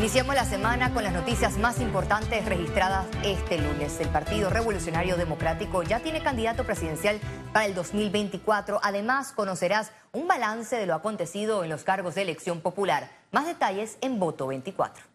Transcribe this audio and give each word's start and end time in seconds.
Iniciamos 0.00 0.34
la 0.34 0.46
semana 0.46 0.94
con 0.94 1.04
las 1.04 1.12
noticias 1.12 1.58
más 1.58 1.78
importantes 1.78 2.46
registradas 2.46 3.06
este 3.22 3.58
lunes. 3.58 4.00
El 4.00 4.08
Partido 4.08 4.48
Revolucionario 4.48 5.18
Democrático 5.18 5.82
ya 5.82 6.00
tiene 6.00 6.22
candidato 6.22 6.64
presidencial 6.64 7.20
para 7.52 7.66
el 7.66 7.74
2024. 7.74 8.80
Además, 8.82 9.32
conocerás 9.32 9.92
un 10.12 10.26
balance 10.26 10.74
de 10.76 10.86
lo 10.86 10.94
acontecido 10.94 11.64
en 11.64 11.68
los 11.68 11.84
cargos 11.84 12.14
de 12.14 12.22
elección 12.22 12.62
popular. 12.62 13.10
Más 13.30 13.44
detalles 13.44 13.98
en 14.00 14.18
Voto 14.18 14.46
24. 14.46 15.09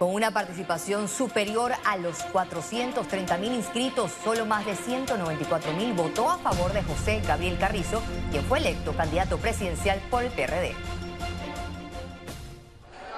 Con 0.00 0.14
una 0.14 0.30
participación 0.30 1.08
superior 1.08 1.72
a 1.84 1.98
los 1.98 2.22
430 2.32 3.36
mil 3.36 3.52
inscritos, 3.52 4.10
solo 4.24 4.46
más 4.46 4.64
de 4.64 4.74
194 4.74 5.74
mil 5.74 5.92
votó 5.92 6.30
a 6.30 6.38
favor 6.38 6.72
de 6.72 6.82
José 6.82 7.20
Gabriel 7.20 7.58
Carrizo, 7.58 8.02
quien 8.30 8.42
fue 8.44 8.60
electo 8.60 8.94
candidato 8.94 9.36
presidencial 9.36 10.00
por 10.10 10.24
el 10.24 10.30
PRD. 10.30 10.72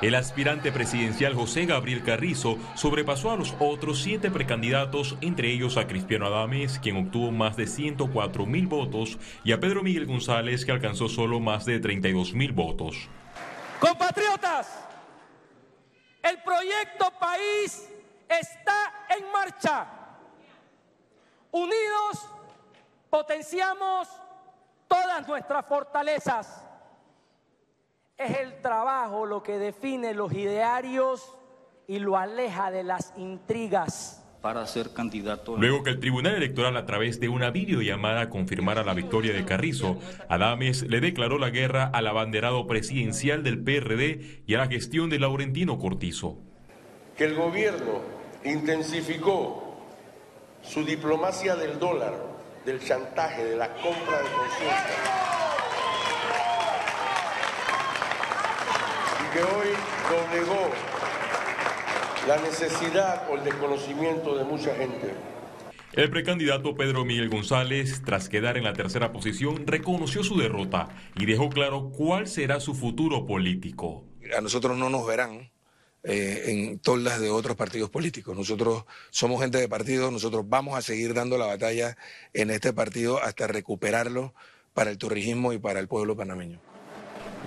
El 0.01 0.17
aspirante 0.17 0.73
presidencial 0.73 1.37
José 1.37 1.67
Gabriel 1.67 2.03
Carrizo 2.03 2.59
sobrepasó 2.75 3.31
a 3.31 3.37
los 3.37 3.55
otros 3.61 4.03
siete 4.03 4.33
precandidatos, 4.33 5.17
entre 5.21 5.53
ellos 5.53 5.77
a 5.77 5.87
Cristiano 5.87 6.27
Adames, 6.27 6.81
quien 6.81 6.97
obtuvo 6.97 7.31
más 7.31 7.57
de 7.57 7.69
104 7.69 8.45
mil 8.45 8.67
votos, 8.67 9.21
y 9.45 9.53
a 9.53 9.61
Pedro 9.61 9.85
Miguel 9.85 10.07
González, 10.07 10.65
que 10.65 10.73
alcanzó 10.73 11.09
solo 11.09 11.39
más 11.39 11.65
de 11.65 11.79
32 11.79 12.35
mil 12.35 12.51
votos. 12.51 13.09
Compatriotas, 13.79 14.67
el 16.33 16.43
proyecto 16.43 17.11
país 17.19 17.89
está 18.29 19.07
en 19.17 19.31
marcha. 19.31 19.87
Unidos 21.51 22.29
potenciamos 23.11 24.09
todas 24.89 25.27
nuestras 25.29 25.67
fortalezas. 25.67 26.65
Es 28.17 28.39
el 28.39 28.61
trabajo 28.63 29.27
lo 29.27 29.43
que 29.43 29.59
define 29.59 30.15
los 30.15 30.33
idearios 30.33 31.37
y 31.87 31.99
lo 31.99 32.17
aleja 32.17 32.71
de 32.71 32.85
las 32.85 33.13
intrigas 33.17 34.22
para 34.43 34.67
ser 34.67 34.93
candidato. 34.93 35.57
Luego 35.57 35.85
que 35.85 35.91
el 35.91 36.01
Tribunal 36.01 36.35
Electoral 36.35 36.77
a 36.77 36.85
través 36.85 37.21
de 37.21 37.29
una 37.29 37.51
videollamada 37.51 38.29
confirmara 38.29 38.83
la 38.83 38.93
victoria 38.93 39.33
de 39.33 39.45
Carrizo, 39.45 39.99
Adames 40.29 40.83
le 40.83 41.01
declaró 41.01 41.39
la 41.39 41.51
guerra 41.51 41.85
al 41.85 42.09
abanderado 42.09 42.67
presidencial 42.67 43.45
del 43.45 43.63
PRD 43.63 44.43
y 44.47 44.55
a 44.55 44.59
la 44.59 44.67
gestión 44.67 45.09
de 45.09 45.21
Laurentino 45.21 45.79
Cortizo. 45.79 46.39
Que 47.17 47.25
el 47.25 47.37
gobierno 47.37 48.01
intensificó 48.45 49.77
su 50.61 50.85
diplomacia 50.85 51.55
del 51.55 51.79
dólar, 51.79 52.15
del 52.67 52.81
chantaje, 52.81 53.45
de 53.45 53.57
la 53.57 53.73
compra 53.75 54.19
de 54.19 54.29
conciencia. 54.29 54.97
Y 59.21 59.33
que 59.33 59.43
hoy 59.43 59.69
doblegó 60.11 60.71
la 62.27 62.37
necesidad 62.39 63.29
o 63.31 63.37
el 63.37 63.45
desconocimiento 63.45 64.37
de 64.37 64.45
mucha 64.45 64.75
gente. 64.75 65.15
El 65.93 66.09
precandidato 66.09 66.75
Pedro 66.75 67.05
Miguel 67.05 67.29
González, 67.29 68.01
tras 68.05 68.29
quedar 68.29 68.57
en 68.57 68.65
la 68.65 68.73
tercera 68.73 69.13
posición, 69.13 69.67
reconoció 69.67 70.25
su 70.25 70.39
derrota 70.39 70.89
y 71.17 71.27
dejó 71.27 71.51
claro 71.51 71.91
cuál 71.91 72.29
será 72.29 72.61
su 72.61 72.75
futuro 72.75 73.27
político. 73.27 74.05
A 74.37 74.41
nosotros 74.41 74.79
no 74.79 74.89
nos 74.89 75.07
verán 75.07 75.51
eh, 76.05 76.45
en 76.47 76.79
todas 76.79 77.21
de 77.21 77.31
otros 77.31 77.57
partidos 77.57 77.91
políticos. 77.91 78.37
Nosotros 78.37 78.85
somos 79.11 79.43
gente 79.43 79.59
de 79.59 79.69
partido, 79.69 80.11
nosotros 80.11 80.49
vamos 80.49 80.79
a 80.79 80.83
seguir 80.83 81.13
dando 81.13 81.37
la 81.37 81.47
batalla 81.47 81.99
en 82.33 82.51
este 82.51 82.73
partido 82.73 83.23
hasta 83.23 83.47
recuperarlo 83.47 84.33
para 84.73 84.91
el 84.91 84.97
turismo 84.97 85.53
y 85.53 85.59
para 85.59 85.79
el 85.79 85.89
pueblo 85.89 86.17
panameño. 86.17 86.61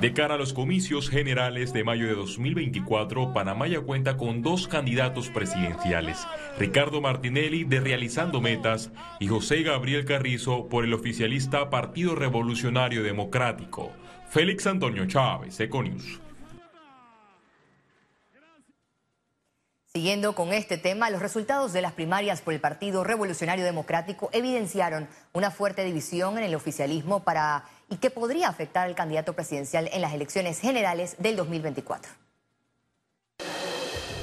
De 0.01 0.11
cara 0.11 0.35
a 0.35 0.37
los 0.37 0.51
comicios 0.51 1.09
generales 1.09 1.71
de 1.71 1.85
mayo 1.85 2.05
de 2.05 2.15
2024, 2.15 3.31
Panamá 3.33 3.67
ya 3.67 3.79
cuenta 3.79 4.17
con 4.17 4.41
dos 4.41 4.67
candidatos 4.67 5.29
presidenciales, 5.29 6.27
Ricardo 6.59 6.99
Martinelli 6.99 7.63
de 7.63 7.79
Realizando 7.79 8.41
Metas 8.41 8.91
y 9.21 9.29
José 9.29 9.63
Gabriel 9.63 10.03
Carrizo 10.03 10.67
por 10.67 10.83
el 10.83 10.93
oficialista 10.93 11.69
Partido 11.69 12.13
Revolucionario 12.13 13.03
Democrático. 13.03 13.93
Félix 14.29 14.67
Antonio 14.67 15.05
Chávez, 15.05 15.57
Econius. 15.61 16.19
Siguiendo 19.93 20.35
con 20.35 20.51
este 20.51 20.77
tema, 20.77 21.09
los 21.09 21.21
resultados 21.21 21.71
de 21.71 21.81
las 21.81 21.93
primarias 21.93 22.41
por 22.41 22.53
el 22.53 22.59
Partido 22.59 23.05
Revolucionario 23.05 23.63
Democrático 23.63 24.29
evidenciaron 24.33 25.07
una 25.31 25.51
fuerte 25.51 25.85
división 25.85 26.37
en 26.37 26.43
el 26.43 26.53
oficialismo 26.53 27.23
para 27.23 27.63
y 27.89 27.97
que 27.97 28.09
podría 28.09 28.49
afectar 28.49 28.87
al 28.87 28.95
candidato 28.95 29.33
presidencial 29.33 29.89
en 29.91 30.01
las 30.01 30.13
elecciones 30.13 30.59
generales 30.59 31.15
del 31.19 31.35
2024. 31.35 32.11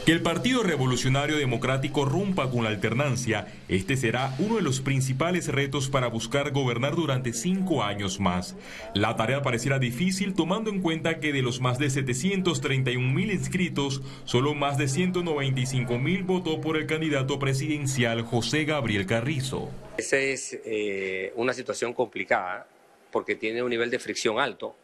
Que 0.05 0.11
el 0.11 0.21
Partido 0.21 0.65
Revolucionario 0.65 1.37
Democrático 1.37 2.05
rompa 2.05 2.51
con 2.51 2.65
la 2.65 2.71
alternancia, 2.71 3.47
este 3.69 3.97
será 3.97 4.35
uno 4.41 4.57
de 4.57 4.63
los 4.63 4.81
principales 4.81 5.47
retos 5.47 5.89
para 5.89 6.09
buscar 6.09 6.51
gobernar 6.51 6.97
durante 6.97 7.33
cinco 7.33 7.85
años 7.85 8.19
más. 8.19 8.57
La 8.95 9.15
tarea 9.15 9.43
pareciera 9.43 9.79
difícil 9.79 10.35
tomando 10.35 10.71
en 10.71 10.81
cuenta 10.81 11.21
que 11.21 11.33
de 11.33 11.43
los 11.43 11.61
más 11.61 11.79
de 11.79 11.89
731 11.89 13.13
mil 13.13 13.31
inscritos, 13.31 14.03
solo 14.25 14.55
más 14.55 14.77
de 14.77 14.89
195 14.89 15.97
mil 16.01 16.25
votó 16.25 16.61
por 16.61 16.77
el 16.77 16.89
candidato 16.89 17.39
presidencial 17.39 18.23
José 18.23 18.65
Gabriel 18.65 19.07
Carrizo. 19.07 19.71
Esa 19.99 20.17
es 20.17 20.59
eh, 20.65 21.33
una 21.37 21.53
situación 21.53 21.95
complicada 21.95 22.67
porque 23.13 23.37
tiene 23.37 23.63
un 23.63 23.71
nivel 23.71 23.91
de 23.91 24.01
fricción 24.01 24.41
alto, 24.41 24.75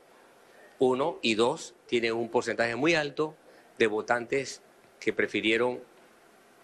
uno, 0.78 1.18
y 1.22 1.34
dos, 1.34 1.74
tiene 1.86 2.12
un 2.12 2.28
porcentaje 2.28 2.76
muy 2.76 2.94
alto 2.94 3.34
de 3.78 3.88
votantes 3.88 4.62
que 5.00 5.12
prefirieron 5.12 5.80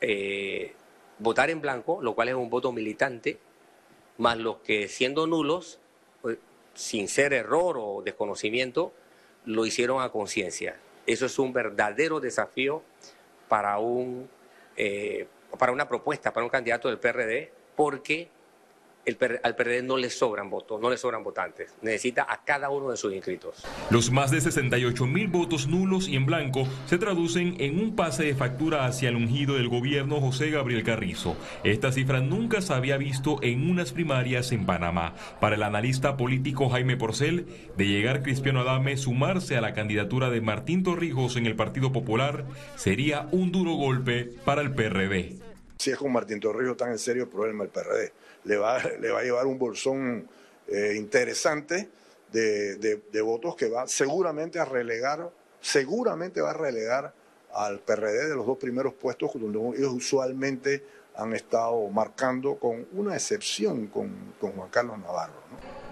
eh, 0.00 0.74
votar 1.18 1.50
en 1.50 1.60
blanco, 1.60 2.00
lo 2.00 2.14
cual 2.14 2.28
es 2.28 2.34
un 2.34 2.50
voto 2.50 2.70
militante, 2.70 3.38
más 4.18 4.38
los 4.38 4.58
que 4.58 4.86
siendo 4.86 5.26
nulos, 5.26 5.80
pues, 6.22 6.38
sin 6.74 7.08
ser 7.08 7.32
error 7.32 7.76
o 7.78 8.02
desconocimiento, 8.02 8.92
lo 9.44 9.66
hicieron 9.66 10.02
a 10.02 10.10
conciencia. 10.10 10.76
Eso 11.06 11.26
es 11.26 11.38
un 11.38 11.52
verdadero 11.52 12.20
desafío 12.20 12.82
para, 13.48 13.78
un, 13.78 14.28
eh, 14.76 15.26
para 15.58 15.72
una 15.72 15.88
propuesta, 15.88 16.32
para 16.32 16.44
un 16.44 16.50
candidato 16.50 16.88
del 16.88 16.98
PRD, 16.98 17.50
porque 17.76 18.28
al 19.42 19.56
PRD 19.56 19.82
no 19.82 19.96
le 19.96 20.10
sobran 20.10 20.50
votos, 20.50 20.80
no 20.80 20.90
le 20.90 20.96
sobran 20.96 21.22
votantes. 21.22 21.74
Necesita 21.82 22.26
a 22.28 22.44
cada 22.44 22.70
uno 22.70 22.90
de 22.90 22.96
sus 22.96 23.12
inscritos. 23.12 23.64
Los 23.90 24.10
más 24.10 24.30
de 24.30 24.40
68 24.40 25.06
mil 25.06 25.28
votos 25.28 25.66
nulos 25.66 26.08
y 26.08 26.16
en 26.16 26.26
blanco 26.26 26.66
se 26.86 26.98
traducen 26.98 27.56
en 27.58 27.78
un 27.78 27.96
pase 27.96 28.24
de 28.24 28.34
factura 28.34 28.86
hacia 28.86 29.08
el 29.08 29.16
ungido 29.16 29.54
del 29.54 29.68
gobierno 29.68 30.20
José 30.20 30.50
Gabriel 30.50 30.84
Carrizo. 30.84 31.36
Esta 31.64 31.92
cifra 31.92 32.20
nunca 32.20 32.60
se 32.60 32.72
había 32.72 32.96
visto 32.96 33.38
en 33.42 33.70
unas 33.70 33.92
primarias 33.92 34.52
en 34.52 34.66
Panamá. 34.66 35.14
Para 35.40 35.56
el 35.56 35.62
analista 35.62 36.16
político 36.16 36.68
Jaime 36.68 36.96
Porcel, 36.96 37.46
de 37.76 37.86
llegar 37.86 38.22
Cristiano 38.22 38.60
Adame 38.60 38.96
sumarse 38.96 39.56
a 39.56 39.60
la 39.60 39.74
candidatura 39.74 40.30
de 40.30 40.40
Martín 40.40 40.82
Torrijos 40.82 41.36
en 41.36 41.46
el 41.46 41.56
Partido 41.56 41.92
Popular 41.92 42.44
sería 42.76 43.28
un 43.32 43.52
duro 43.52 43.72
golpe 43.74 44.30
para 44.44 44.62
el 44.62 44.74
PRD. 44.74 45.36
Si 45.78 45.90
es 45.90 45.98
con 45.98 46.12
Martín 46.12 46.40
Torrijos 46.40 46.76
tan 46.76 46.92
en 46.92 46.98
serio 46.98 47.24
el 47.24 47.28
problema 47.28 47.64
del 47.64 47.72
PRD 47.72 48.12
le 48.44 48.56
va, 48.56 48.82
le 49.00 49.10
va 49.10 49.20
a 49.20 49.22
llevar 49.22 49.46
un 49.46 49.58
bolsón 49.58 50.28
eh, 50.68 50.94
interesante 50.96 51.88
de, 52.32 53.22
votos 53.22 53.54
que 53.54 53.68
va 53.68 53.86
seguramente 53.86 54.58
a 54.58 54.64
relegar, 54.64 55.30
seguramente 55.60 56.40
va 56.40 56.50
a 56.50 56.54
relegar 56.54 57.14
al 57.52 57.78
PRD 57.78 58.28
de 58.28 58.34
los 58.34 58.46
dos 58.46 58.58
primeros 58.58 58.94
puestos 58.94 59.30
donde 59.34 59.78
ellos 59.78 59.92
usualmente 59.92 60.82
han 61.16 61.34
estado 61.34 61.88
marcando 61.88 62.56
con 62.56 62.86
una 62.92 63.14
excepción 63.14 63.86
con, 63.86 64.10
con 64.40 64.52
Juan 64.52 64.70
Carlos 64.70 64.98
Navarro. 64.98 65.44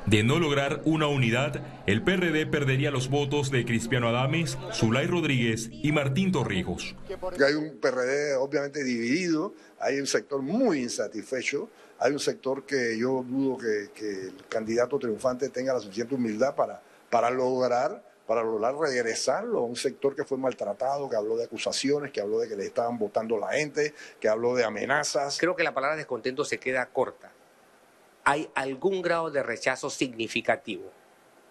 De 0.06 0.24
no 0.24 0.40
lograr 0.40 0.82
una 0.84 1.06
unidad, 1.06 1.62
el 1.86 2.02
PRD 2.02 2.44
perdería 2.46 2.90
los 2.90 3.08
votos 3.08 3.52
de 3.52 3.64
Cristiano 3.64 4.08
Adames, 4.08 4.58
Zulay 4.72 5.06
Rodríguez 5.06 5.70
y 5.70 5.92
Martín 5.92 6.32
Torrijos. 6.32 6.96
Hay 7.46 7.54
un 7.54 7.78
PRD 7.78 8.34
obviamente 8.34 8.82
dividido, 8.82 9.54
hay 9.78 10.00
un 10.00 10.08
sector 10.08 10.42
muy 10.42 10.80
insatisfecho, 10.80 11.70
hay 12.00 12.12
un 12.12 12.18
sector 12.18 12.66
que 12.66 12.98
yo 12.98 13.24
dudo 13.28 13.58
que, 13.58 14.26
el 14.26 14.44
candidato 14.48 14.98
triunfante 14.98 15.48
tenga 15.50 15.72
la 15.72 15.78
suficiente 15.78 16.16
humildad 16.16 16.56
para, 16.56 16.82
para 17.08 17.30
lograr 17.30 18.02
para 18.32 18.44
lograr 18.44 18.74
regresarlo 18.74 19.58
a 19.58 19.62
un 19.62 19.76
sector 19.76 20.16
que 20.16 20.24
fue 20.24 20.38
maltratado, 20.38 21.06
que 21.06 21.16
habló 21.16 21.36
de 21.36 21.44
acusaciones, 21.44 22.12
que 22.12 22.22
habló 22.22 22.38
de 22.38 22.48
que 22.48 22.56
le 22.56 22.64
estaban 22.64 22.98
votando 22.98 23.36
la 23.36 23.48
gente, 23.48 23.92
que 24.18 24.26
habló 24.26 24.54
de 24.54 24.64
amenazas. 24.64 25.36
Creo 25.38 25.54
que 25.54 25.62
la 25.62 25.74
palabra 25.74 25.98
descontento 25.98 26.42
se 26.42 26.56
queda 26.58 26.86
corta. 26.86 27.30
Hay 28.24 28.48
algún 28.54 29.02
grado 29.02 29.30
de 29.30 29.42
rechazo 29.42 29.90
significativo, 29.90 30.84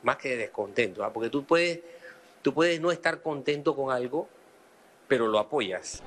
más 0.01 0.17
que 0.17 0.29
de 0.29 0.37
descontento, 0.37 1.03
¿ah? 1.03 1.13
porque 1.13 1.29
tú 1.29 1.45
puedes, 1.45 1.81
tú 2.41 2.51
puedes 2.51 2.81
no 2.81 2.91
estar 2.91 3.21
contento 3.21 3.75
con 3.75 3.93
algo, 3.93 4.27
pero 5.07 5.27
lo 5.27 5.37
apoyas. 5.37 6.01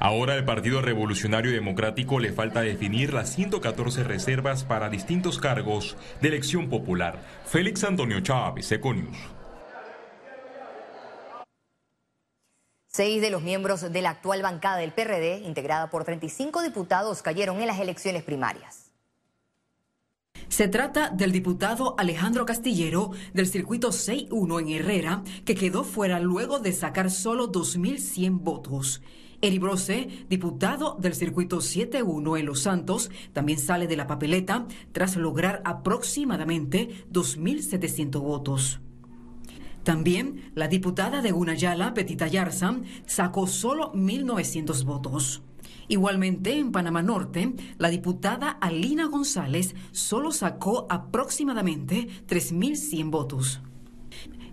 Ahora 0.00 0.34
al 0.34 0.44
Partido 0.44 0.82
Revolucionario 0.82 1.52
Democrático 1.52 2.18
le 2.18 2.32
falta 2.32 2.62
definir 2.62 3.14
las 3.14 3.32
114 3.36 4.02
reservas 4.02 4.64
para 4.64 4.88
distintos 4.88 5.38
cargos 5.38 5.96
de 6.20 6.26
elección 6.26 6.68
popular. 6.68 7.20
Félix 7.46 7.84
Antonio 7.84 8.18
Chávez, 8.18 8.72
Econius. 8.72 9.37
Seis 12.98 13.22
de 13.22 13.30
los 13.30 13.42
miembros 13.42 13.92
de 13.92 14.02
la 14.02 14.10
actual 14.10 14.42
bancada 14.42 14.78
del 14.78 14.90
PRD, 14.90 15.46
integrada 15.46 15.88
por 15.88 16.02
35 16.02 16.62
diputados, 16.62 17.22
cayeron 17.22 17.60
en 17.60 17.68
las 17.68 17.78
elecciones 17.78 18.24
primarias. 18.24 18.90
Se 20.48 20.66
trata 20.66 21.08
del 21.08 21.30
diputado 21.30 21.94
Alejandro 21.96 22.44
Castillero 22.44 23.12
del 23.32 23.46
circuito 23.46 23.90
6-1 23.90 24.60
en 24.60 24.68
Herrera, 24.70 25.22
que 25.44 25.54
quedó 25.54 25.84
fuera 25.84 26.18
luego 26.18 26.58
de 26.58 26.72
sacar 26.72 27.12
solo 27.12 27.52
2.100 27.52 28.40
votos. 28.40 29.00
Eri 29.42 29.60
Brose, 29.60 30.08
diputado 30.28 30.96
del 30.98 31.14
circuito 31.14 31.58
7-1 31.58 32.36
en 32.36 32.46
Los 32.46 32.62
Santos, 32.62 33.12
también 33.32 33.60
sale 33.60 33.86
de 33.86 33.96
la 33.96 34.08
papeleta 34.08 34.66
tras 34.90 35.14
lograr 35.14 35.62
aproximadamente 35.64 37.06
2.700 37.12 38.20
votos. 38.20 38.80
También 39.88 40.52
la 40.54 40.68
diputada 40.68 41.22
de 41.22 41.32
Gunayala, 41.32 41.94
Petita 41.94 42.26
Yarza, 42.26 42.76
sacó 43.06 43.46
solo 43.46 43.90
1.900 43.94 44.84
votos. 44.84 45.40
Igualmente, 45.88 46.58
en 46.58 46.72
Panamá 46.72 47.02
Norte, 47.02 47.54
la 47.78 47.88
diputada 47.88 48.50
Alina 48.50 49.06
González 49.06 49.74
solo 49.92 50.30
sacó 50.30 50.86
aproximadamente 50.90 52.06
3.100 52.28 53.10
votos. 53.10 53.62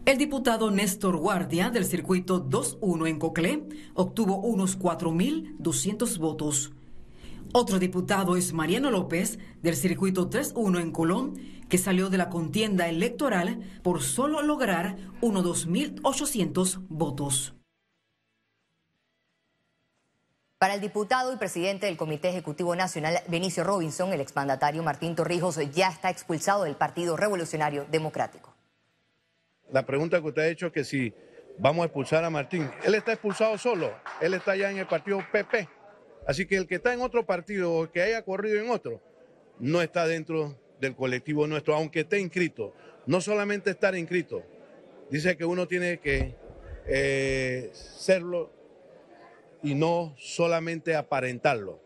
El 0.05 0.17
diputado 0.17 0.71
Néstor 0.71 1.17
Guardia 1.17 1.69
del 1.69 1.83
circuito 1.83 2.49
2-1 2.49 3.09
en 3.09 3.19
Coclé 3.19 3.67
obtuvo 3.93 4.37
unos 4.37 4.79
4.200 4.79 6.17
votos. 6.17 6.71
Otro 7.51 7.79
diputado 7.79 8.35
es 8.35 8.51
Mariano 8.51 8.91
López 8.91 9.39
del 9.61 9.75
circuito 9.75 10.29
3-1 10.29 10.81
en 10.81 10.91
Colón, 10.91 11.33
que 11.69 11.77
salió 11.77 12.09
de 12.09 12.17
la 12.17 12.29
contienda 12.29 12.87
electoral 12.87 13.59
por 13.83 14.01
solo 14.01 14.41
lograr 14.41 14.97
unos 15.21 15.67
2.800 15.67 16.85
votos. 16.89 17.55
Para 20.57 20.75
el 20.75 20.81
diputado 20.81 21.33
y 21.33 21.37
presidente 21.37 21.85
del 21.85 21.97
Comité 21.97 22.29
Ejecutivo 22.29 22.75
Nacional, 22.75 23.19
Benicio 23.27 23.63
Robinson, 23.63 24.13
el 24.13 24.21
exmandatario 24.21 24.81
Martín 24.83 25.13
Torrijos 25.13 25.59
ya 25.73 25.89
está 25.89 26.09
expulsado 26.09 26.63
del 26.63 26.75
Partido 26.75 27.17
Revolucionario 27.17 27.85
Democrático. 27.91 28.55
La 29.71 29.85
pregunta 29.85 30.21
que 30.21 30.27
usted 30.27 30.41
ha 30.41 30.47
hecho 30.47 30.67
es 30.67 30.71
que 30.71 30.83
si 30.83 31.13
vamos 31.59 31.83
a 31.83 31.85
expulsar 31.85 32.23
a 32.23 32.29
Martín, 32.29 32.69
él 32.83 32.95
está 32.95 33.13
expulsado 33.13 33.57
solo, 33.57 33.91
él 34.21 34.33
está 34.33 34.55
ya 34.55 34.71
en 34.71 34.77
el 34.77 34.87
partido 34.87 35.19
PP. 35.31 35.67
Así 36.25 36.47
que 36.47 36.55
el 36.55 36.67
que 36.67 36.75
está 36.75 36.93
en 36.93 37.01
otro 37.01 37.25
partido 37.25 37.73
o 37.73 37.91
que 37.91 38.01
haya 38.01 38.23
corrido 38.23 38.59
en 38.59 38.69
otro, 38.69 39.01
no 39.59 39.81
está 39.81 40.07
dentro 40.07 40.57
del 40.85 40.95
colectivo 40.95 41.47
nuestro, 41.47 41.75
aunque 41.75 42.01
esté 42.01 42.19
inscrito. 42.19 42.73
No 43.05 43.21
solamente 43.21 43.71
estar 43.71 43.95
inscrito, 43.95 44.43
dice 45.09 45.37
que 45.37 45.45
uno 45.45 45.67
tiene 45.67 45.99
que 45.99 46.35
eh, 46.87 47.69
serlo 47.73 48.51
y 49.61 49.75
no 49.75 50.15
solamente 50.17 50.95
aparentarlo. 50.95 51.85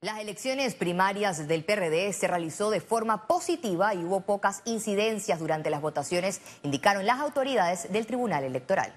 Las 0.00 0.20
elecciones 0.20 0.76
primarias 0.76 1.48
del 1.48 1.64
PRD 1.64 2.12
se 2.12 2.28
realizó 2.28 2.70
de 2.70 2.80
forma 2.80 3.26
positiva 3.26 3.94
y 3.94 4.04
hubo 4.04 4.20
pocas 4.20 4.62
incidencias 4.64 5.40
durante 5.40 5.70
las 5.70 5.80
votaciones, 5.80 6.40
indicaron 6.62 7.04
las 7.04 7.18
autoridades 7.18 7.92
del 7.92 8.06
Tribunal 8.06 8.44
Electoral. 8.44 8.94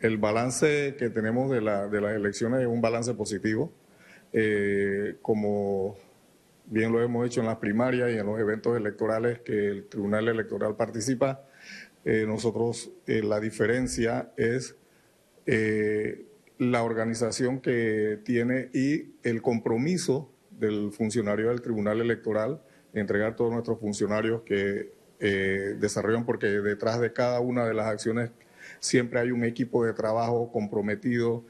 El 0.00 0.18
balance 0.18 0.96
que 0.98 1.10
tenemos 1.10 1.48
de, 1.48 1.60
las 1.60 1.92
elecciones 1.92 2.62
es 2.62 2.66
un 2.66 2.80
balance 2.80 3.14
positivo. 3.14 3.72
Eh, 4.32 5.16
como 5.20 5.96
bien 6.66 6.90
lo 6.90 7.02
hemos 7.02 7.26
hecho 7.26 7.40
en 7.40 7.46
las 7.46 7.58
primarias 7.58 8.10
y 8.10 8.18
en 8.18 8.26
los 8.26 8.40
eventos 8.40 8.76
electorales 8.76 9.40
que 9.40 9.68
el 9.68 9.88
Tribunal 9.88 10.28
Electoral 10.28 10.74
participa, 10.76 11.44
eh, 12.04 12.24
nosotros 12.26 12.90
eh, 13.06 13.22
la 13.22 13.40
diferencia 13.40 14.32
es 14.36 14.76
la 16.58 16.84
organización 16.84 17.60
que 17.60 18.20
tiene 18.24 18.70
y 18.72 19.16
el 19.24 19.42
compromiso 19.42 20.30
del 20.50 20.92
funcionario 20.92 21.48
del 21.48 21.60
Tribunal 21.60 22.00
Electoral 22.00 22.62
entregar 22.94 23.34
todos 23.34 23.52
nuestros 23.52 23.80
funcionarios 23.80 24.42
que 24.42 24.92
desarrollan, 25.18 26.24
porque 26.24 26.46
detrás 26.46 27.00
de 27.00 27.12
cada 27.12 27.40
una 27.40 27.64
de 27.64 27.74
las 27.74 27.86
acciones 27.86 28.30
siempre 28.78 29.18
hay 29.20 29.32
un 29.32 29.44
equipo 29.44 29.84
de 29.84 29.92
trabajo 29.92 30.50
comprometido. 30.52 31.44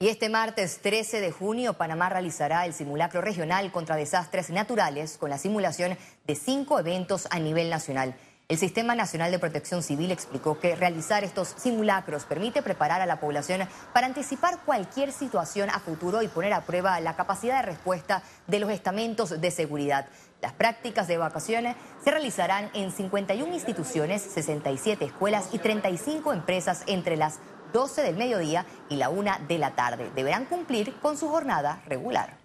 Y 0.00 0.06
este 0.06 0.28
martes 0.28 0.78
13 0.80 1.20
de 1.20 1.32
junio, 1.32 1.74
Panamá 1.74 2.08
realizará 2.08 2.64
el 2.66 2.72
simulacro 2.72 3.20
regional 3.20 3.72
contra 3.72 3.96
desastres 3.96 4.48
naturales 4.48 5.18
con 5.18 5.28
la 5.28 5.38
simulación 5.38 5.98
de 6.24 6.36
cinco 6.36 6.78
eventos 6.78 7.26
a 7.32 7.40
nivel 7.40 7.68
nacional. 7.68 8.14
El 8.46 8.58
Sistema 8.58 8.94
Nacional 8.94 9.32
de 9.32 9.40
Protección 9.40 9.82
Civil 9.82 10.12
explicó 10.12 10.60
que 10.60 10.76
realizar 10.76 11.24
estos 11.24 11.48
simulacros 11.48 12.26
permite 12.26 12.62
preparar 12.62 13.00
a 13.00 13.06
la 13.06 13.18
población 13.18 13.68
para 13.92 14.06
anticipar 14.06 14.60
cualquier 14.64 15.10
situación 15.10 15.68
a 15.68 15.80
futuro 15.80 16.22
y 16.22 16.28
poner 16.28 16.52
a 16.52 16.62
prueba 16.62 17.00
la 17.00 17.16
capacidad 17.16 17.56
de 17.56 17.72
respuesta 17.72 18.22
de 18.46 18.60
los 18.60 18.70
estamentos 18.70 19.40
de 19.40 19.50
seguridad. 19.50 20.06
Las 20.40 20.52
prácticas 20.52 21.08
de 21.08 21.14
evacuaciones 21.14 21.74
se 22.04 22.12
realizarán 22.12 22.70
en 22.72 22.92
51 22.92 23.52
instituciones, 23.52 24.22
67 24.22 25.04
escuelas 25.04 25.48
y 25.50 25.58
35 25.58 26.32
empresas 26.32 26.84
entre 26.86 27.16
las 27.16 27.40
12 27.72 28.02
del 28.02 28.16
mediodía 28.16 28.66
y 28.88 28.96
la 28.96 29.10
1 29.10 29.32
de 29.48 29.58
la 29.58 29.74
tarde. 29.74 30.10
Deberán 30.14 30.46
cumplir 30.46 30.94
con 31.00 31.16
su 31.16 31.28
jornada 31.28 31.82
regular. 31.86 32.36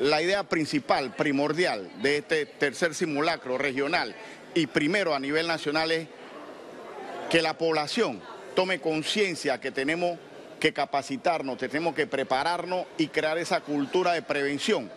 La 0.00 0.20
idea 0.20 0.44
principal, 0.44 1.14
primordial 1.14 1.90
de 2.02 2.18
este 2.18 2.46
tercer 2.46 2.94
simulacro 2.94 3.58
regional 3.58 4.14
y 4.54 4.66
primero 4.66 5.14
a 5.14 5.20
nivel 5.20 5.46
nacional 5.46 5.90
es 5.90 6.08
que 7.30 7.42
la 7.42 7.58
población 7.58 8.20
tome 8.54 8.80
conciencia 8.80 9.60
que 9.60 9.70
tenemos 9.70 10.18
que 10.60 10.72
capacitarnos, 10.72 11.58
tenemos 11.58 11.94
que 11.94 12.06
prepararnos 12.06 12.86
y 12.96 13.08
crear 13.08 13.38
esa 13.38 13.60
cultura 13.60 14.12
de 14.12 14.22
prevención 14.22 14.90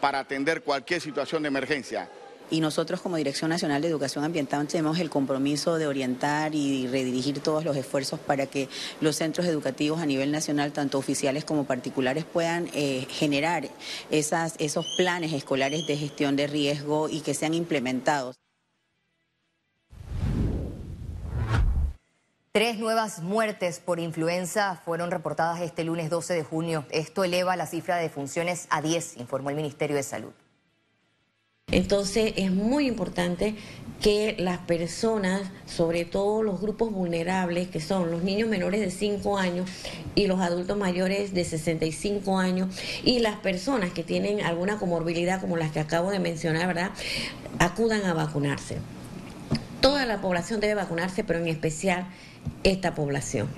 para 0.00 0.18
atender 0.18 0.62
cualquier 0.62 1.00
situación 1.00 1.42
de 1.42 1.48
emergencia. 1.48 2.08
Y 2.50 2.60
nosotros 2.60 3.00
como 3.00 3.16
Dirección 3.16 3.50
Nacional 3.50 3.82
de 3.82 3.88
Educación 3.88 4.24
Ambiental 4.24 4.66
tenemos 4.68 4.98
el 5.00 5.10
compromiso 5.10 5.78
de 5.78 5.86
orientar 5.86 6.54
y 6.54 6.86
redirigir 6.86 7.40
todos 7.40 7.64
los 7.64 7.76
esfuerzos 7.76 8.20
para 8.20 8.46
que 8.46 8.68
los 9.00 9.16
centros 9.16 9.46
educativos 9.46 10.00
a 10.00 10.06
nivel 10.06 10.30
nacional, 10.30 10.72
tanto 10.72 10.98
oficiales 10.98 11.44
como 11.44 11.64
particulares, 11.64 12.24
puedan 12.24 12.68
eh, 12.72 13.06
generar 13.10 13.68
esos 14.10 14.86
planes 14.96 15.32
escolares 15.32 15.86
de 15.86 15.96
gestión 15.96 16.36
de 16.36 16.46
riesgo 16.46 17.08
y 17.08 17.20
que 17.20 17.34
sean 17.34 17.54
implementados. 17.54 18.36
Tres 22.52 22.78
nuevas 22.78 23.20
muertes 23.20 23.80
por 23.80 24.00
influenza 24.00 24.80
fueron 24.82 25.10
reportadas 25.10 25.60
este 25.60 25.84
lunes 25.84 26.08
12 26.08 26.32
de 26.32 26.42
junio. 26.42 26.86
Esto 26.90 27.22
eleva 27.22 27.54
la 27.54 27.66
cifra 27.66 27.96
de 27.96 28.04
defunciones 28.04 28.66
a 28.70 28.80
10, 28.80 29.18
informó 29.18 29.50
el 29.50 29.56
Ministerio 29.56 29.94
de 29.94 30.02
Salud. 30.02 30.32
Entonces 31.72 32.32
es 32.36 32.52
muy 32.52 32.86
importante 32.86 33.56
que 34.00 34.36
las 34.38 34.58
personas, 34.58 35.42
sobre 35.66 36.04
todo 36.04 36.44
los 36.44 36.60
grupos 36.60 36.92
vulnerables, 36.92 37.66
que 37.68 37.80
son 37.80 38.12
los 38.12 38.22
niños 38.22 38.48
menores 38.48 38.80
de 38.80 38.92
5 38.92 39.36
años 39.36 39.68
y 40.14 40.28
los 40.28 40.40
adultos 40.40 40.78
mayores 40.78 41.34
de 41.34 41.44
65 41.44 42.38
años, 42.38 42.74
y 43.04 43.18
las 43.18 43.36
personas 43.40 43.92
que 43.92 44.04
tienen 44.04 44.42
alguna 44.42 44.78
comorbilidad 44.78 45.40
como 45.40 45.56
las 45.56 45.72
que 45.72 45.80
acabo 45.80 46.12
de 46.12 46.20
mencionar, 46.20 46.68
¿verdad?, 46.68 46.92
acudan 47.58 48.04
a 48.04 48.14
vacunarse. 48.14 48.76
Toda 49.80 50.06
la 50.06 50.20
población 50.20 50.60
debe 50.60 50.74
vacunarse, 50.74 51.24
pero 51.24 51.40
en 51.40 51.48
especial 51.48 52.06
esta 52.62 52.94
población. 52.94 53.48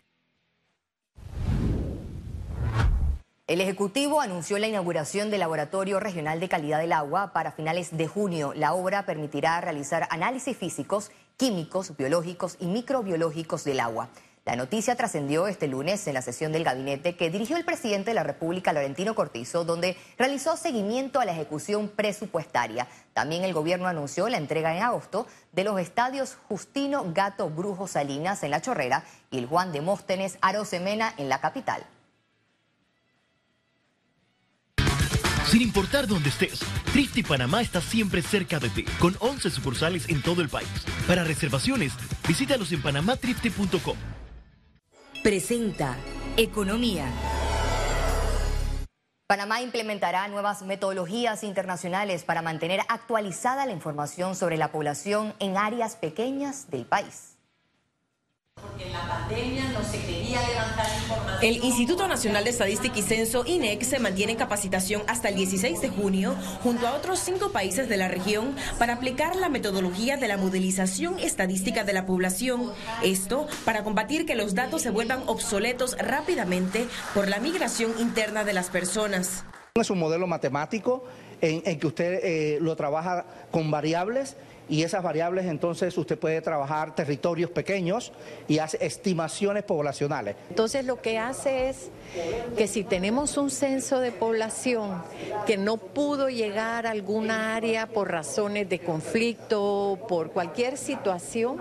El 3.48 3.62
Ejecutivo 3.62 4.20
anunció 4.20 4.58
la 4.58 4.66
inauguración 4.66 5.30
del 5.30 5.40
Laboratorio 5.40 5.98
Regional 6.00 6.38
de 6.38 6.50
Calidad 6.50 6.80
del 6.80 6.92
Agua 6.92 7.32
para 7.32 7.50
finales 7.50 7.96
de 7.96 8.06
junio. 8.06 8.52
La 8.54 8.74
obra 8.74 9.06
permitirá 9.06 9.58
realizar 9.62 10.06
análisis 10.10 10.54
físicos, 10.54 11.10
químicos, 11.38 11.96
biológicos 11.96 12.58
y 12.60 12.66
microbiológicos 12.66 13.64
del 13.64 13.80
agua. 13.80 14.10
La 14.44 14.54
noticia 14.54 14.96
trascendió 14.96 15.46
este 15.46 15.66
lunes 15.66 16.06
en 16.06 16.12
la 16.12 16.20
sesión 16.20 16.52
del 16.52 16.62
gabinete 16.62 17.16
que 17.16 17.30
dirigió 17.30 17.56
el 17.56 17.64
presidente 17.64 18.10
de 18.10 18.16
la 18.16 18.22
República, 18.22 18.74
Laurentino 18.74 19.14
Cortizo, 19.14 19.64
donde 19.64 19.96
realizó 20.18 20.58
seguimiento 20.58 21.18
a 21.18 21.24
la 21.24 21.32
ejecución 21.32 21.88
presupuestaria. 21.88 22.86
También 23.14 23.44
el 23.44 23.54
gobierno 23.54 23.88
anunció 23.88 24.28
la 24.28 24.36
entrega 24.36 24.76
en 24.76 24.82
agosto 24.82 25.26
de 25.52 25.64
los 25.64 25.80
estadios 25.80 26.36
Justino 26.50 27.14
Gato 27.14 27.48
Brujo 27.48 27.86
Salinas 27.86 28.42
en 28.42 28.50
La 28.50 28.60
Chorrera 28.60 29.04
y 29.30 29.38
el 29.38 29.46
Juan 29.46 29.72
de 29.72 29.80
Móstenes 29.80 30.36
Arosemena 30.42 31.14
en 31.16 31.30
la 31.30 31.40
capital. 31.40 31.86
Sin 35.50 35.62
importar 35.62 36.06
dónde 36.06 36.28
estés, 36.28 36.60
Trifte 36.92 37.22
Panamá 37.22 37.62
está 37.62 37.80
siempre 37.80 38.20
cerca 38.20 38.58
de 38.58 38.68
ti, 38.68 38.84
con 39.00 39.16
11 39.18 39.48
sucursales 39.48 40.06
en 40.10 40.20
todo 40.20 40.42
el 40.42 40.50
país. 40.50 40.68
Para 41.06 41.24
reservaciones, 41.24 41.94
visítalos 42.28 42.70
en 42.72 42.82
panamatrifte.com. 42.82 43.96
Presenta 45.22 45.96
Economía. 46.36 47.06
Panamá 49.26 49.62
implementará 49.62 50.28
nuevas 50.28 50.60
metodologías 50.62 51.42
internacionales 51.42 52.24
para 52.24 52.42
mantener 52.42 52.80
actualizada 52.88 53.64
la 53.64 53.72
información 53.72 54.36
sobre 54.36 54.58
la 54.58 54.70
población 54.70 55.32
en 55.38 55.56
áreas 55.56 55.96
pequeñas 55.96 56.70
del 56.70 56.84
país. 56.84 57.38
El 61.42 61.64
Instituto 61.64 62.08
Nacional 62.08 62.44
de 62.44 62.50
Estadística 62.50 62.98
y 62.98 63.02
Censo, 63.02 63.44
INEC, 63.46 63.82
se 63.82 63.98
mantiene 63.98 64.32
en 64.32 64.38
capacitación 64.38 65.02
hasta 65.06 65.28
el 65.28 65.36
16 65.36 65.80
de 65.80 65.88
junio 65.88 66.34
junto 66.62 66.86
a 66.86 66.94
otros 66.94 67.18
cinco 67.18 67.50
países 67.50 67.88
de 67.88 67.96
la 67.96 68.08
región 68.08 68.56
para 68.78 68.94
aplicar 68.94 69.36
la 69.36 69.48
metodología 69.48 70.16
de 70.16 70.28
la 70.28 70.36
modelización 70.36 71.18
estadística 71.18 71.84
de 71.84 71.92
la 71.92 72.06
población. 72.06 72.72
Esto 73.02 73.46
para 73.64 73.84
combatir 73.84 74.26
que 74.26 74.34
los 74.34 74.54
datos 74.54 74.82
se 74.82 74.90
vuelvan 74.90 75.22
obsoletos 75.26 75.96
rápidamente 75.98 76.86
por 77.14 77.28
la 77.28 77.38
migración 77.38 77.92
interna 77.98 78.44
de 78.44 78.52
las 78.52 78.70
personas. 78.70 79.44
Es 79.74 79.90
un 79.90 79.98
modelo 79.98 80.26
matemático 80.26 81.04
en, 81.40 81.78
que 81.78 81.86
usted 81.86 82.20
eh, 82.24 82.58
lo 82.60 82.74
trabaja 82.74 83.26
con 83.50 83.70
variables 83.70 84.36
y 84.68 84.82
esas 84.82 85.02
variables 85.02 85.46
entonces 85.46 85.96
usted 85.96 86.18
puede 86.18 86.40
trabajar 86.40 86.94
territorios 86.94 87.50
pequeños 87.50 88.12
y 88.46 88.58
hace 88.58 88.84
estimaciones 88.84 89.64
poblacionales. 89.64 90.37
Entonces 90.50 90.84
lo 90.84 91.00
que 91.00 91.18
hace 91.18 91.70
es 91.70 91.90
que 92.56 92.66
si 92.66 92.84
tenemos 92.84 93.37
un 93.37 93.50
censo 93.50 94.00
de 94.00 94.12
población 94.12 95.02
que 95.46 95.56
no 95.56 95.76
pudo 95.76 96.28
llegar 96.28 96.87
a 96.87 96.90
alguna 96.90 97.56
área 97.56 97.87
por 97.87 98.10
razones 98.10 98.68
de 98.68 98.78
conflicto, 98.78 99.98
por 100.08 100.32
cualquier 100.32 100.76
situación, 100.76 101.58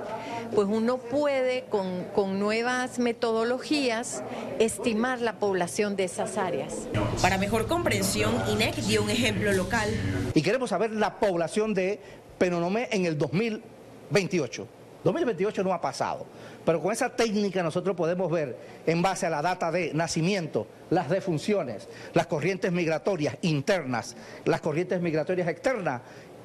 pues 0.54 0.68
uno 0.70 0.98
puede 0.98 1.66
con, 1.66 2.06
con 2.16 2.40
nuevas 2.40 3.00
metodologías 3.00 4.24
estimar 4.60 5.22
la 5.22 5.40
población 5.40 5.96
de 5.96 6.06
esas 6.06 6.38
áreas. 6.38 6.88
Para 7.22 7.38
mejor 7.38 7.68
comprensión, 7.68 8.34
INEC 8.50 8.76
dio 8.76 9.04
un 9.04 9.10
ejemplo 9.10 9.52
local. 9.52 9.90
Y 10.34 10.42
queremos 10.42 10.70
saber 10.70 10.92
la 10.92 11.20
población 11.20 11.74
de 11.74 12.00
Penonomé 12.38 12.88
en 12.92 13.06
el 13.06 13.18
2028. 13.18 14.68
2028 15.04 15.64
no 15.64 15.74
ha 15.74 15.80
pasado, 15.80 16.26
pero 16.66 16.82
con 16.82 16.92
esa 16.92 17.10
técnica 17.16 17.64
nosotros 17.64 17.96
podemos 17.96 18.32
ver, 18.32 18.58
en 18.86 19.02
base 19.02 19.26
a 19.26 19.30
la 19.30 19.42
data 19.42 19.72
de 19.72 19.94
nacimiento, 19.94 20.68
las 20.90 21.10
defunciones, 21.10 21.88
las 22.14 22.28
corrientes 22.28 22.72
migratorias 22.72 23.38
internas, 23.42 24.16
las 24.46 24.60
corrientes 24.60 25.02
migratorias 25.02 25.48
externas, 25.48 26.02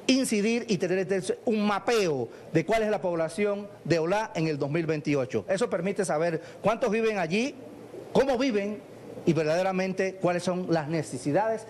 incidir 0.07 0.65
y 0.67 0.77
tener 0.77 1.07
un 1.45 1.65
mapeo 1.65 2.29
de 2.51 2.65
cuál 2.65 2.83
es 2.83 2.89
la 2.89 3.01
población 3.01 3.67
de 3.83 3.99
Olá 3.99 4.31
en 4.35 4.47
el 4.47 4.57
2028. 4.57 5.45
Eso 5.49 5.69
permite 5.69 6.05
saber 6.05 6.41
cuántos 6.61 6.91
viven 6.91 7.17
allí, 7.17 7.55
cómo 8.13 8.37
viven 8.37 8.92
y 9.25 9.33
verdaderamente 9.33 10.15
cuáles 10.15 10.43
son 10.43 10.67
las 10.69 10.87
necesidades. 10.87 11.65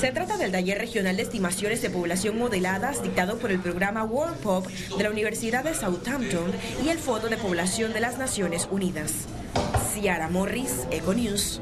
Se 0.00 0.12
trata 0.12 0.36
del 0.36 0.52
taller 0.52 0.78
regional 0.78 1.16
de 1.16 1.22
estimaciones 1.22 1.82
de 1.82 1.90
población 1.90 2.38
modeladas 2.38 3.02
dictado 3.02 3.38
por 3.38 3.50
el 3.50 3.60
programa 3.60 4.04
World 4.04 4.36
Pop 4.38 4.66
de 4.66 5.02
la 5.02 5.10
Universidad 5.10 5.64
de 5.64 5.74
Southampton 5.74 6.52
y 6.84 6.88
el 6.88 6.98
Fondo 6.98 7.28
de 7.28 7.36
Población 7.36 7.92
de 7.92 8.00
las 8.00 8.18
Naciones 8.18 8.68
Unidas. 8.70 9.12
Ciara 9.92 10.28
Morris, 10.28 10.86
Econews. 10.90 11.60